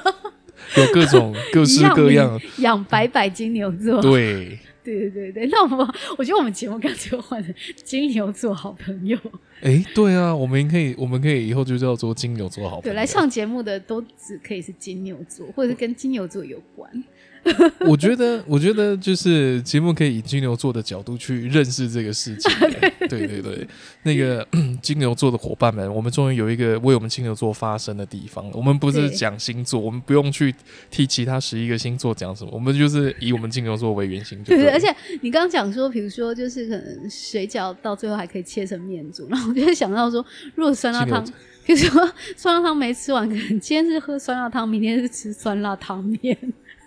[0.77, 4.01] 有各种各式各样养百百金牛座。
[4.01, 4.57] 对。
[4.83, 5.79] 对对对对，那我们
[6.17, 9.17] 我觉得我们节目干脆换成金牛座好朋友。
[9.61, 12.93] 哎，对啊，我们可以我们可以以后就叫做金牛座好朋友。
[12.93, 17.03] 对，来上节目的都只可以是金牛座，或者是跟金牛座有关。
[17.87, 22.49] 我觉得，我觉得就是节目可以以金牛座的角度去认识这个世界。
[23.09, 23.67] 对对对，
[24.03, 24.47] 那个
[24.81, 28.51] 金牛座的伙伴们，我们终于有一个为我们金牛座发声的地方了。
[28.53, 30.55] 我们不是讲星座，我们不用去
[30.89, 34.69] 替其他十一个星座讲什么，我们就是以我们金牛座为原型就对。
[34.69, 34.87] 而且
[35.21, 40.25] 你刚刚讲说，比如说，就是可能水饺到最后还可以切成面煮，然后我就会想到说，
[40.55, 41.23] 如果酸辣汤，
[41.65, 46.37] 比如说酸辣汤没吃完，可能今天是喝酸辣汤，明天是吃酸辣汤面。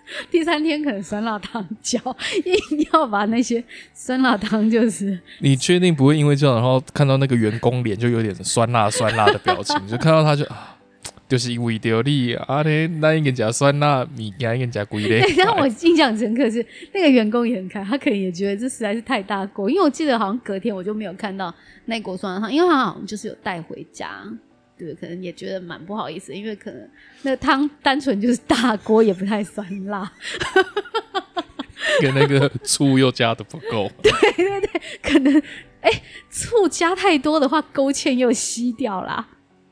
[0.31, 1.99] 第三天可能酸辣汤浇，
[2.45, 5.19] 硬要把那些酸辣汤就是。
[5.39, 10.77] 你确定不会因为这样，然后看到那个员工脸就有点酸辣酸辣的表情，就看到他就啊，
[11.27, 15.19] 就是因为丢你啊，那那应该加酸辣米，应该加贵嘞。
[15.35, 21.53] 让我印象深刻是那个员工也很开，他可能也觉得这实在是太大锅，因为我记得好像隔天我就没有看到
[21.85, 24.23] 那锅酸辣汤，因为他好像就是有带回家。
[24.77, 26.89] 对，可能也觉得蛮不好意思，因为可能
[27.23, 30.11] 那个汤单纯就是大锅，也不太酸辣，
[32.01, 33.91] 跟那个醋又加的不够。
[34.03, 35.41] 对对对，可能
[35.81, 35.91] 哎，
[36.29, 39.27] 醋加太多的话，勾芡又吸掉啦。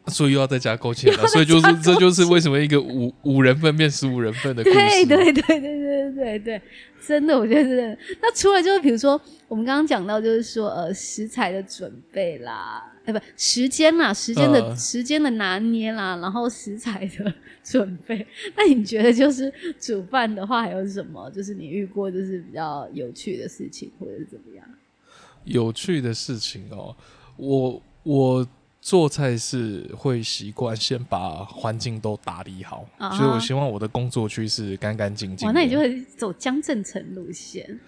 [0.08, 4.76] 所以又要再加勾芡了，所以就是这就是为什么一个五五人份变十五人份的故事。
[4.76, 6.62] 对对对对对对对，
[7.06, 7.98] 真的，我觉得是。
[8.22, 18.26] 那除了就是比如说我们刚刚讲到就是说呃食材的准备啦，哎不时间啦，时间的、呃、时间的拿捏啦，然后食材的 准备。
[18.56, 21.30] 那你觉得就是煮饭的话还有什么？
[21.32, 24.66] 就是你遇过就是比较有趣的事情或者是怎么样？
[25.44, 26.96] 有趣的事情哦，
[27.38, 28.48] 我我。
[28.86, 33.18] 做菜是会习惯先把环境都打理好，uh.
[33.18, 35.48] 所以我希望我的工作区是干干净净。
[35.48, 37.80] 哇，那你就会走江正城路线。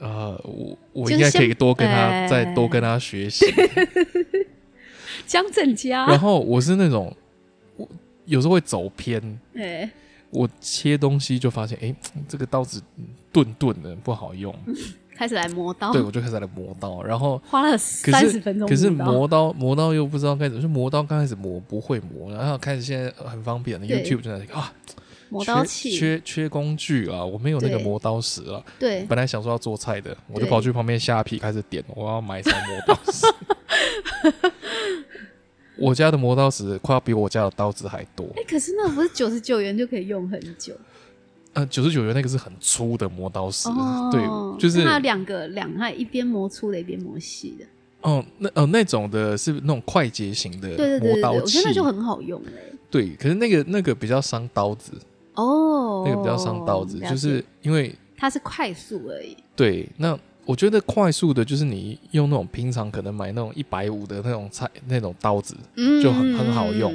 [0.00, 3.46] 呃，我我应该可以多跟他、欸、再多跟他学习。
[5.28, 6.06] 江振家。
[6.08, 7.16] 然后我是那种，
[7.76, 7.88] 我
[8.24, 9.38] 有时候会走偏。
[9.54, 9.88] 欸、
[10.30, 12.82] 我切东西就发现，哎、欸，这个刀子
[13.30, 14.52] 钝钝的不好用。
[15.14, 18.68] 开始来磨刀，对，我就开始来磨刀，然后花了三十分钟。
[18.68, 24.72] 可是磨刀磨刀又不知道该怎么，就磨刀刚开始磨不会磨，然后开始现在很方便的 YouTube 就在那啊，
[25.28, 28.62] 磨刀器缺缺，缺工具啊，我没有那个磨刀石啊。
[28.78, 33.26] 对，本来想说要做菜的，我就跑去旁边虾皮开始点，我要买一双磨刀石。
[35.78, 38.26] 我家的磨刀石快要比我家的刀子还多。
[38.36, 40.74] 哎、欸，可是那不是九十九元就可以用很久？
[41.54, 44.22] 呃，九十九元那个是很粗的磨刀石，哦、对，
[44.58, 47.64] 就是它两个两，它一边磨粗的，一边磨细的。
[48.00, 50.68] 哦，那呃那种的是那种快捷型的
[51.00, 52.72] 磨刀器，我觉得那就很好用嘞。
[52.90, 54.92] 对，可是那个那个比较伤刀子
[55.34, 59.36] 哦，那个比较伤刀子，就是因为它是快速而已。
[59.56, 60.18] 对，那。
[60.52, 65.56] 我觉得快速的，就是你用那种平常可能买那种一百五的那种菜那种刀子，
[66.02, 66.92] 就很很好用。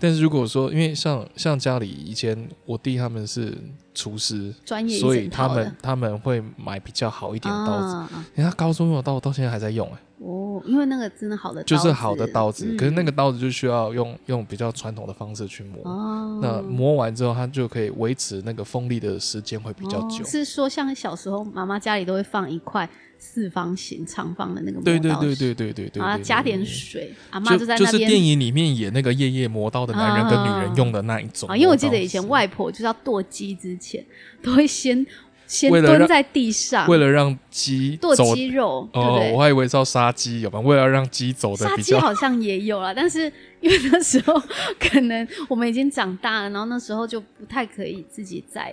[0.00, 3.56] 但是如果说，因为像像家里以前我弟他们是
[3.94, 8.14] 厨师，专业，所以他们他们会买比较好一点的刀子。
[8.34, 9.98] 你看高中用的刀，到现在还在用哎。
[10.18, 16.40] 哦，因为那个真的好的刀子就是好的刀子，可是那个刀子就需要用用比较传统的方式去磨。
[16.42, 20.24] 那磨完之后，它就可以维持那个锋利的时间会比较久。
[20.24, 22.88] 是说像小时候妈妈家里都会放一块。
[23.20, 27.90] 四方形长方的那个磨刀，对对对对对对对，然后加点水，阿妈就在那边。
[27.90, 31.48] 就是电影里面演那个夜夜磨刀的男人跟女人用的那一种。
[31.48, 34.06] 啊，因为我记得以前外婆就是要剁鸡之前，
[34.40, 35.04] 都会先
[35.48, 38.88] 先蹲在地上，为了让鸡剁鸡肉。
[38.92, 40.62] 对，哦，我还以为是要杀鸡，有没有？
[40.62, 41.66] 为了让鸡走的。
[41.66, 44.40] 杀鸡好像也有啦，但是因为那时候
[44.78, 48.72] 可能我们已经长大了，然后那时候就不太可以自己宰，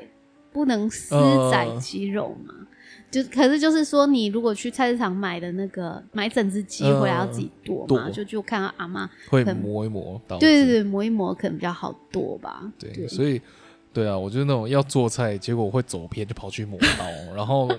[0.52, 1.16] 不能私
[1.50, 2.54] 宰鸡肉嘛。
[2.60, 2.66] 呃
[3.12, 12.70] 就可是就是说，你如果去菜市场买的那个买整只鸡回来要自己剁嘛，呃、就就看到阿妈会磨一磨，对对对，磨一磨可能比较好剁吧。
[12.78, 13.42] 对，对所以
[13.96, 17.78] 对啊，我觉得那种要做菜，结果我会走偏，就跑去磨刀， 然后磨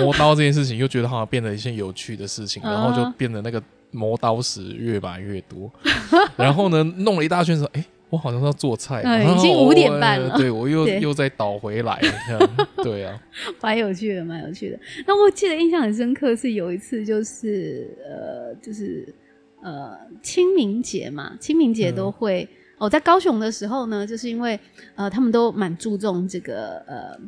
[0.00, 5.70] 磨刀这件事情又觉得好像变得一件有趣的事情，然后就变得那个磨刀石越买越多，
[6.36, 7.84] 然后呢弄了一大圈说，哎。
[8.10, 10.34] 我好像是要做菜，嗯、已经五点半了。
[10.38, 12.50] 对，我又 又再倒回来，这样。
[12.82, 13.22] 对啊，
[13.60, 14.80] 蛮有趣的，蛮有趣的。
[15.06, 19.14] 那我记得印象很深刻是有一次，就是呃，就是
[19.62, 24.58] 呃清明节嘛，清明节都会、嗯、哦，在高雄的时候呢，就是因为
[24.94, 27.18] 呃他们都蛮注重这个呃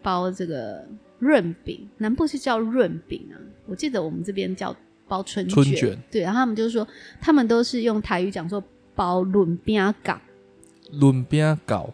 [0.00, 0.86] 包这个
[1.18, 3.36] 润饼，南部是叫润饼啊，
[3.66, 4.74] 我记得我们这边叫
[5.06, 6.86] 包春卷，春卷，对，然后他们就是说
[7.20, 8.62] 他们都是用台语讲说。
[8.94, 10.18] 包润饼糕，
[11.00, 11.90] 润饼糕，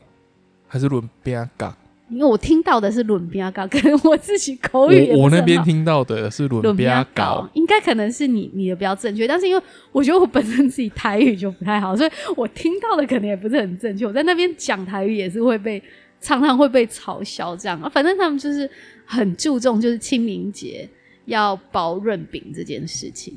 [0.66, 1.72] 还是润饼港？
[2.10, 14.06] 因为我听到的是轮边港，可能我自己口语我，我那边听到的是轮边港，应该可能是你你的比较正确，但是因为我觉得我本身自己台语就不太好，所以我听到的可能也不是很正确。
[14.06, 15.82] 我在那边讲台语也是会被
[16.20, 18.68] 常常会被嘲笑这样啊，反正他们就是
[19.04, 20.88] 很注重就是清明节
[21.26, 23.36] 要包润饼这件事情。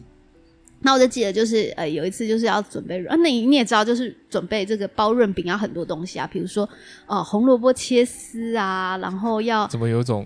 [0.84, 6.68] 那我就记得，就是呃，有一次就是要准备，啊，那你你也知道，就是准备这个包润饼要很多东西啊，比如说
[7.06, 10.26] 呃，红萝卜切丝啊，然后要怎么有一种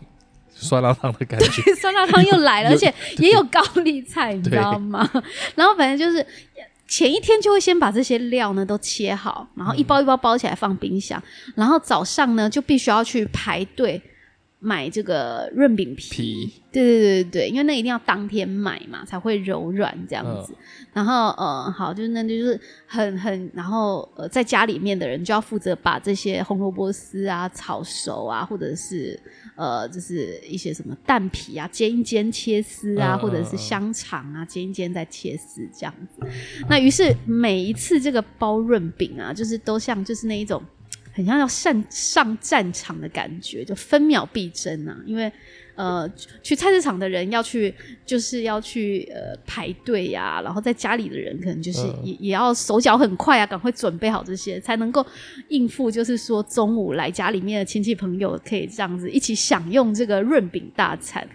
[0.53, 1.61] 酸辣汤的感觉？
[1.75, 5.09] 酸辣汤又来了， 而且也有高丽菜，你知道吗？
[5.55, 6.25] 然后反正就是
[6.87, 14.01] 前一天就会先把这些料呢都切好，然后一包一包包起来放冰箱，嗯、然后早上呢就必须要去排队。
[14.65, 20.53] 买这个润饼皮，皮，对对对对对，因为那一定要当天买嘛，才会柔软这样子。
[20.53, 20.57] 哦、
[20.91, 29.19] 然后呃，好，就是那就是很很，然后呃，在家里面的人就要负责把这些红萝卜丝啊炒熟啊，或者是
[29.55, 36.25] 呃，就是一些什么蛋皮啊煎一煎切丝啊，哦、或者是香肠啊煎一煎再切丝这样子。
[36.25, 36.27] 哦、
[36.67, 40.59] 那于是每一次这个包润饼啊，就是都像就是那一种。
[41.15, 44.93] 很像要上上战场的感觉，就分秒必争啊！
[45.05, 45.31] 因为，
[45.75, 46.05] 呃，
[46.43, 47.73] 去菜市场的人要去，
[48.05, 55.05] 就是要去呃排队呀，然后在家里的人可能就是也、嗯、也要手脚很快啊，赶快准备好这些，才能够
[55.47, 61.25] 应付，就是说中午来家里面的亲戚朋友可以这样子一起享用这个润饼大餐。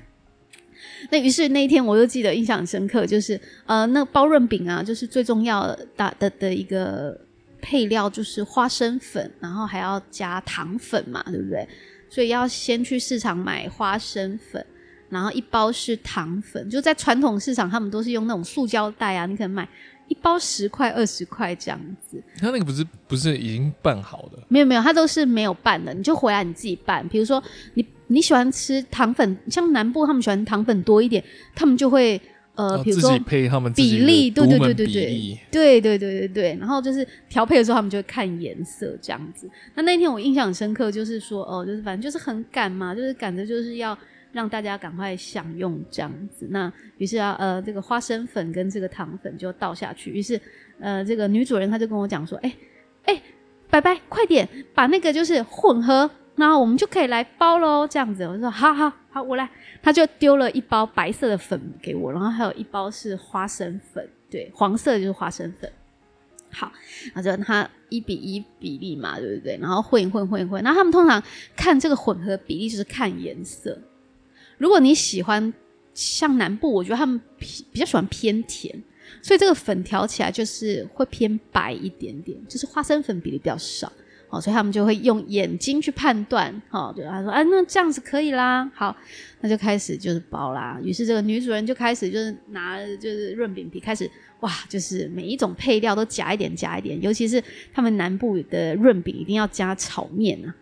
[1.11, 7.19] 那于是那一天我就记得印象很深刻，就是呃，那包润饼啊，就是最重要的的的，的一个。
[7.63, 11.67] 配料就是花生粉，然后还要加糖粉嘛，对不对？
[12.09, 14.65] 所以要先去市场买花生粉，
[15.09, 16.69] 然后一包是糖粉。
[16.69, 19.69] 就在传统市场，他们都是用那种塑胶袋啊，你可能买
[20.09, 22.23] 一包十块、二十块这样子。
[22.39, 24.43] 他那个不是不是已经拌好的？
[24.49, 27.07] 没有没有，它都是没有拌的，你就回来你自己拌。
[27.09, 27.43] 比如说
[27.75, 31.23] 你你喜欢吃糖粉，像南部他们喜欢糖粉多一点，
[31.55, 32.21] 他们就会。
[32.69, 39.49] 呃，比如说配他们比例，对对对对对，对对对对对，然后就是调配的时候，他们就会看颜色这样子。
[39.75, 43.97] 那那天我印象很深刻，就是说哦，就是反正就是很赶嘛，就是赶着就是要
[44.33, 46.47] 让大家赶快享用这样子。
[46.51, 50.11] 那于是啊，呃，这个花生粉跟这个糖粉就倒下去。
[50.11, 50.39] 于是
[50.81, 52.53] 呃，这个女主人她就跟我讲说，哎
[53.05, 53.23] 哎，
[53.71, 56.11] 白白，快点把那个就是混合。
[56.41, 58.25] 然后我们就可以来包喽，这样子。
[58.25, 59.49] 我说好好好，我来。
[59.83, 65.73] 他就丢了一包白色的粉给我，然后还有一包是花生粉，对，黄色就是花生粉。
[66.53, 66.71] 好，
[67.15, 69.57] 然后就他一比一比例嘛，对不对？
[69.59, 70.63] 然后混一混混一混。
[70.63, 71.23] 然后他们通常
[71.57, 73.79] 看这个混合比例就是看颜色。
[74.59, 75.51] 如果你喜欢
[75.95, 78.83] 像南部，我觉得他们比较喜欢偏甜，
[79.23, 83.91] 所以这个粉调起来就是会偏白一点点，就是花生粉比例比较少。
[84.31, 88.97] 哦，所以他们就会用眼睛去判断，哦，对，他说，哎，那这样子可以啦，好，
[89.41, 90.79] 那就开始就是包啦。
[90.83, 94.09] 于是这个女主人就开始就是拿就是润饼皮开始，
[94.41, 97.43] 哇，就是每一种配料都夹一点夹一点，尤其是
[97.75, 100.55] 他们南部的润饼一定要加炒面啊。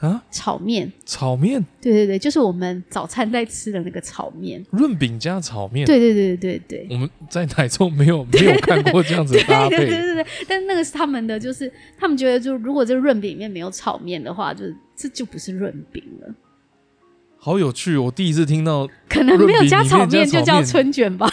[0.00, 16.34] 啊，炒面，炒面，对对对，就是我们早餐在吃的那个炒面，润饼加炒面，对对对对对，我们在台中没有 没有看过这样子的搭配，对对对对，但那个是他们的，就是他们觉得，就如果这个润饼里面没有炒面的话，就是这就不是润饼了。
[17.42, 21.26] 好有趣，我第一次听到，可能没有加炒面就叫春卷吧。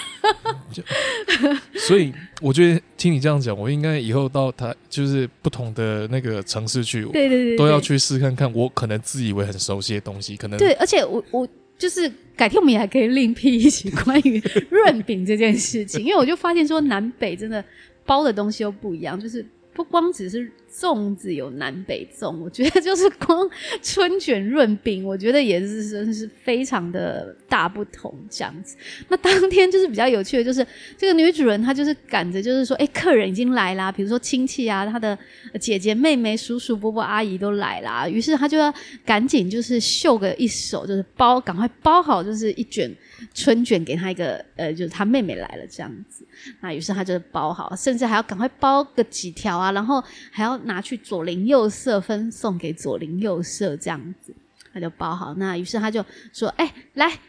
[1.75, 8.51] 所以我觉得听你这样讲，我应该以后到他就是不同的那个城市去，对对对，对，都要去试看看。
[8.53, 11.45] 我可能自以为很熟悉的东西，可能对，而且我我
[11.77, 17.61] 就是改天我们也还可以另辟一起关于润饼这件事情，因为我就发现说南北真的
[18.05, 19.45] 包的东西又不一样，就是
[19.77, 20.51] 不光只是。
[20.69, 23.49] 粽子有南北粽， 我觉得就是光
[23.81, 28.75] 春卷润饼，我觉得也是真是非常的大不同这样子。
[29.07, 30.63] 那当天就是比较有趣的，就是
[30.97, 35.17] 这个女主人她就是赶着，就是说，哎，客人已经来啦，比如说亲戚啊，她的
[35.59, 38.71] 姐姐、妹妹、叔叔、伯伯、阿姨都来啦，于是她就要
[39.05, 42.93] 赶紧就是秀个一手，就是包，赶快包好，就是一卷
[43.33, 46.27] 春卷给他一个，呃，就是他妹妹来了这样子。
[46.59, 50.57] 那于是他就包好，甚至还要赶快包个几条啊，然后还要。
[50.67, 54.33] 拿去左邻右舍分送给左邻右舍，这样子
[54.73, 55.33] 他就包好。
[55.35, 56.03] 那于是他就
[56.33, 57.19] 说：“哎、欸，来，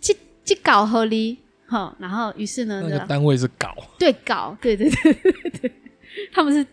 [0.00, 5.72] 这这搞合理好。”然后于是呢，那个单位是搞，对搞，对对对对对，
[6.32, 6.66] 他们是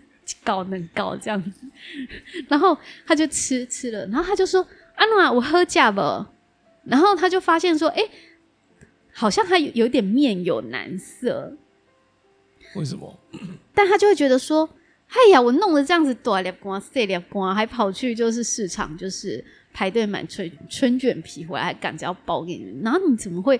[0.43, 1.67] 搞能搞这样子。
[2.47, 2.75] 然后
[3.05, 6.01] 他就吃吃了，然后他就说：“安娜，我喝假不？”
[6.85, 8.11] 然后他就发现说：“哎、欸，
[9.13, 11.55] 好像他有有点面有难色。”
[12.75, 13.19] 为什么？
[13.73, 14.69] 但他就会觉得说。
[15.13, 19.43] 哎呀，我弄得这样子大粒瓜、细粒瓜，还跑去就是市场，就是
[19.73, 22.79] 排队买春春卷皮回来，还赶着要包给你。
[22.81, 23.59] 然后你怎么会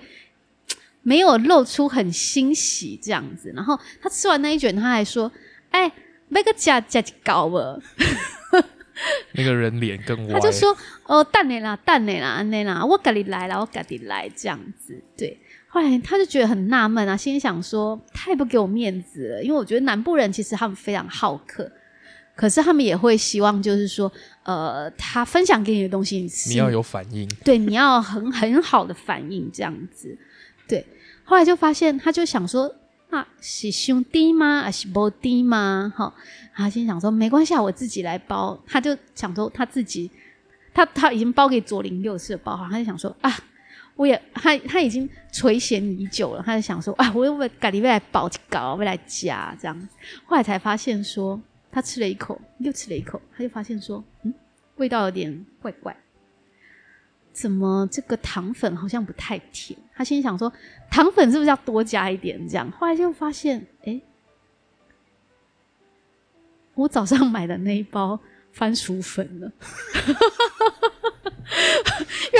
[1.01, 3.51] 没有露出很欣喜这样子？
[3.53, 5.29] 然后他吃完那一卷，他还说
[5.71, 5.93] ：“哎、欸，
[6.29, 7.83] 那个夹夹搞了。”
[9.33, 10.33] 那个人脸更歪。
[10.33, 10.75] 他就说
[11.05, 15.39] ：“哦，蛋你啦，蛋你啦，那啦，我赶紧来啦，我赶紧来这样子。”对。
[15.67, 21.71] 后来他就觉得很纳闷啊，心里想说太不给我面子了，因为我觉得南部人其实他们非常好客，
[22.35, 24.11] 可是他们也会希望就是说，
[24.43, 30.17] 呃，他分享给你的东西你，你要有反应， 对，你要很很好的反应这样子，
[30.67, 30.85] 对。
[31.23, 32.75] 后来就发现，他就想说，
[33.11, 34.63] 啊，是兄弟吗？
[34.63, 35.93] 还是不弟吗？
[35.95, 36.11] 哈，
[36.55, 38.59] 他心想说没关系，我自己来包。
[38.65, 40.09] 他就想说他自己，
[40.73, 43.31] 他他已经包给左邻右舍包好，他就想说啊。
[43.97, 49.89] 我也他他已经垂涎已久了，他就想说啊，我又为咖喱未来包搞，未来加这样。
[50.25, 51.39] 后来才发现说，
[51.69, 54.33] 他吃了一口，又吃了一口，他就发现说，嗯，
[54.77, 55.95] 味道有点怪怪，
[57.33, 59.77] 怎么这个糖粉好像不太甜？
[59.95, 60.51] 他心里想说，
[60.89, 62.39] 糖粉是不是要多加一点？
[62.47, 64.01] 这样，后来就发现，哎、欸，
[66.75, 68.19] 我早上买的那一包
[68.51, 69.51] 番薯粉了。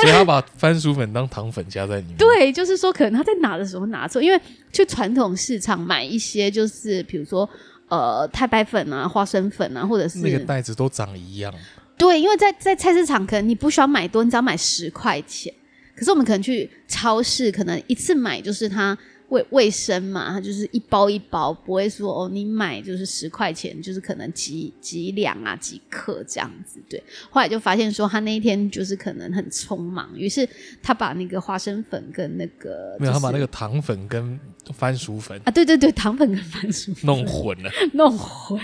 [0.02, 2.18] 所以他把番薯粉当糖粉加在里面。
[2.18, 7.48] 对，就是说可能他在拿的时候拿错，因为去传统市场买一些，就是比如说
[7.90, 11.54] 呃太白粉啊、花生粉啊，或者是那个袋子都长一样。
[12.02, 15.54] 对，因为在在菜市场可能你不需要买多，你只要买十块钱。
[15.96, 18.98] 可是我们可能去超市，可能一次买就是它。
[19.32, 26.82] 卫卫生嘛，它就是一包一包，不会说哦，你买就是十块钱，就是可能几几两啊几克这样子。
[26.90, 30.46] 对，后来就发现说他那一天就是可能很匆忙，于是
[30.84, 34.38] 他把那个花生粉跟那个、就是、没有，他把那个糖粉跟
[34.74, 38.60] 番薯粉啊，对对对，糖粉跟番薯粉弄混了，弄混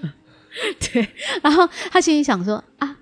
[0.00, 0.14] 了。
[0.92, 1.08] 对，
[1.42, 2.96] 然后他心里想说啊，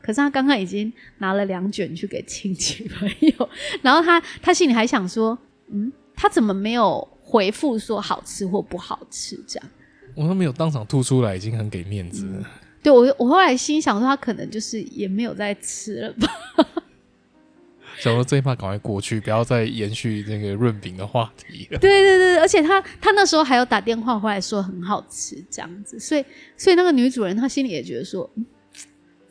[0.00, 3.48] 可是他刚刚已经拿了两卷去给亲戚朋友，
[3.82, 5.38] 然后他他心里还想说，
[5.70, 5.92] 嗯。
[6.16, 9.36] 他怎么没有回复说好吃或不好吃？
[9.48, 9.68] 这样，
[10.14, 12.38] 我都没有当场吐出来，已经很给面子了。
[12.38, 12.44] 嗯、
[12.80, 16.28] 对我，我后来心想说，他可能就是也没有在吃了吧。
[18.04, 21.78] 想说这一趴赶快过去，不要再延续那个润饼的话题 了。
[21.78, 26.24] 对对对，而且他他那时候还有打电话回来说很好吃这样子，所以
[26.56, 28.30] 所以那个女主人她心里也觉得说。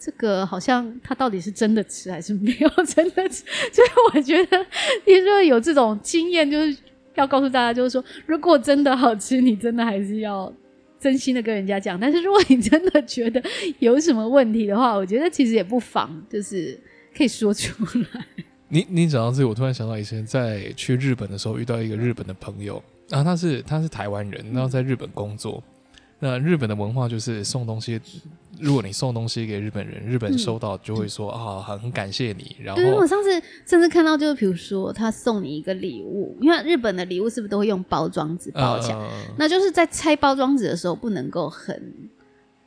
[0.05, 3.45] 这个好像他到底是真的吃还是没有真的吃？
[3.71, 4.65] 所以我觉得，
[5.05, 6.77] 你说有这种经验，就是
[7.15, 10.53] 要告诉大家，就是说，如果真的好吃，你真的还是要
[10.99, 11.97] 真心的跟人家讲。
[11.97, 13.41] 但是如果你真的觉得
[13.79, 16.77] 有什么问题的话，我觉得其实也不妨，就是
[17.15, 17.71] 可以说出
[18.13, 18.25] 来。
[18.73, 25.61] 你你讲到这个，我突然想到以前在去日本的时候遇到一个日本的朋友，然后他是他是台湾人，然后在日本工作。
[26.17, 28.01] 那日本的文化就是送东西，
[28.57, 32.55] 如果你送东西给日本人，日本收到就会说、嗯、啊，很很感谢你。
[32.63, 33.29] 然后，对，我上次
[33.67, 38.97] 甚至看到，就是比如说他送你一个礼物，因为日本的礼物是不是都会用包装纸包起来？
[38.97, 41.93] 呃、那就是在拆包装纸的时候不能够很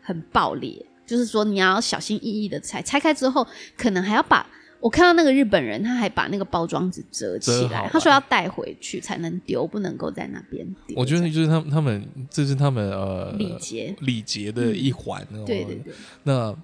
[0.00, 3.44] 很爆裂，就是说你要小心翼翼的拆，拆开之后
[3.76, 4.46] 可能还要把。
[4.80, 10.96] 我看到那个日本人，他还把那个包装纸折起来，他说要带回去才能丢，不能够在那边丢。
[10.98, 15.26] 我觉得就是他们，他们这是他们呃礼节礼节的一环。
[15.32, 16.54] 嗯、对对对，那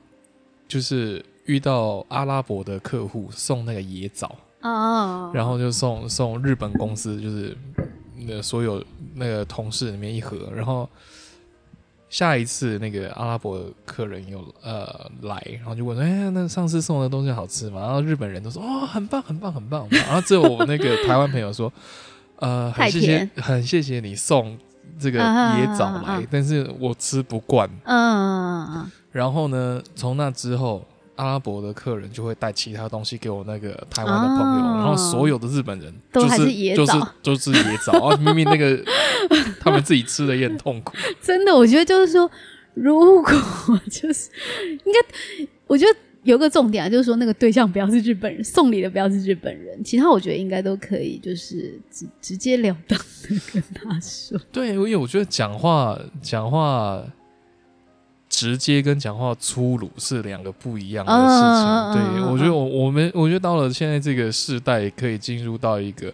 [0.69, 7.57] 就是遇到阿拉伯的客户送那个椰枣哦，然后就送送日本公司，就是
[8.17, 8.85] 那所有
[9.15, 10.89] 那个同事里面一盒，然后。
[12.13, 21.73] 下一次那个阿拉伯客人又呃来，然后就问说：“哎、欸，那上次送的东西好吃吗？”然后日本人都说：“哦，很棒，很棒，很棒。”然后只有我那个台湾朋友说
[22.37, 24.59] ：“呃，很谢谢，很谢谢你送
[24.99, 30.87] 这个椰枣来，啊啊啊啊但是我吃不惯。”嗯，然后呢，从那之后。
[31.17, 38.17] 阿拉伯的客人就会带其他东西给我那个台湾的朋友，哦、然后所有的日本人、就是、都还是椰枣，就是就是野枣啊！
[38.17, 38.83] 明明那个
[39.61, 40.95] 他们自己吃的也很痛苦。
[41.21, 42.31] 真的，我觉得就是说，
[42.75, 43.33] 如果
[43.91, 44.31] 就是
[44.87, 54.41] 应该，我觉得有个重点啊，就是说那个对象不要是日本人，送礼的不要是日本人，其他我觉得应该都可以，就是直直截了当的跟他说。
[54.51, 57.05] 对，因为我觉得讲话讲话。
[58.33, 61.69] 直接跟讲话粗鲁是两个不一样的事情。
[61.69, 66.11] Uh, 对，uh, uh, 我觉得我我们我觉得到了现在这个世代，可以进入到一个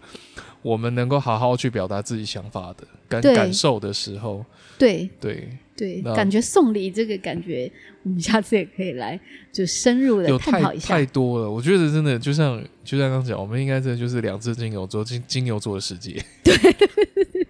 [0.60, 4.44] 我们能够好好去表达自己想法的感对感受的时候。
[4.76, 7.70] 对对对，感觉送礼这个感觉，
[8.02, 9.18] 我们下次也可以来
[9.52, 10.88] 就深入的探讨一下。
[10.88, 16.20] 太多了，我觉得真的就像就像刚刚讲，我们应该这就是两只金牛座金金牛座的世界。
[16.42, 17.46] 对，对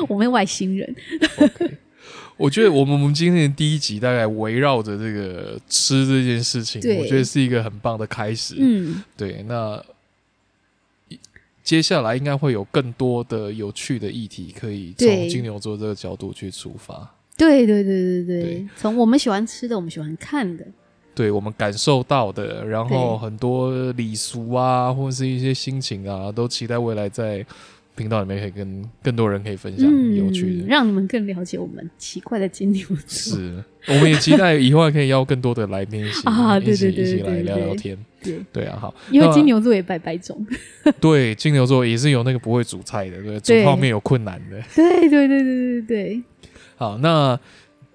[0.08, 0.94] 我们外星人。
[1.38, 1.72] Okay.
[2.40, 8.54] 我觉得我们我们今天的第一集大概围绕着这个吃这件事情，我觉得是一个很棒的开始。
[8.58, 9.44] 嗯，对。
[9.46, 9.84] 那
[11.62, 17.14] 接下来应该会有更多的有趣的议题，可以从金牛座这个角度去出发。
[17.36, 20.66] 对对对对对，从我们喜欢吃的，我们喜欢看的，
[21.14, 27.44] 对我们感受到的，然后很多礼俗啊，或者是一些心情啊，都期待未来在。
[27.96, 32.96] 频道里面可以跟更多人可以分享有趣的，嗯，让你们更了解我们奇怪的金牛座。
[33.08, 37.98] 是，我们也期待以后还可以邀更多的来宾一起 啊，对对对，一起来聊聊天。
[38.22, 40.46] 对对啊，好，因为金牛座也百百种。
[41.00, 44.60] 对，金牛座也是有那个不会煮菜的，对，煮泡面有困难的。
[44.74, 46.22] 对对对对对对。
[46.76, 47.38] 好，那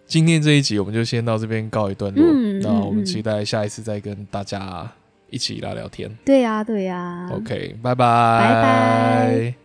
[0.05, 2.23] 今天这一集我们就先到这边告一段落。
[2.27, 4.91] 嗯，那我们期待下一次再跟大家
[5.29, 6.09] 一起聊聊天。
[6.23, 7.27] 对呀，对呀。
[7.31, 9.64] OK，拜拜，拜拜。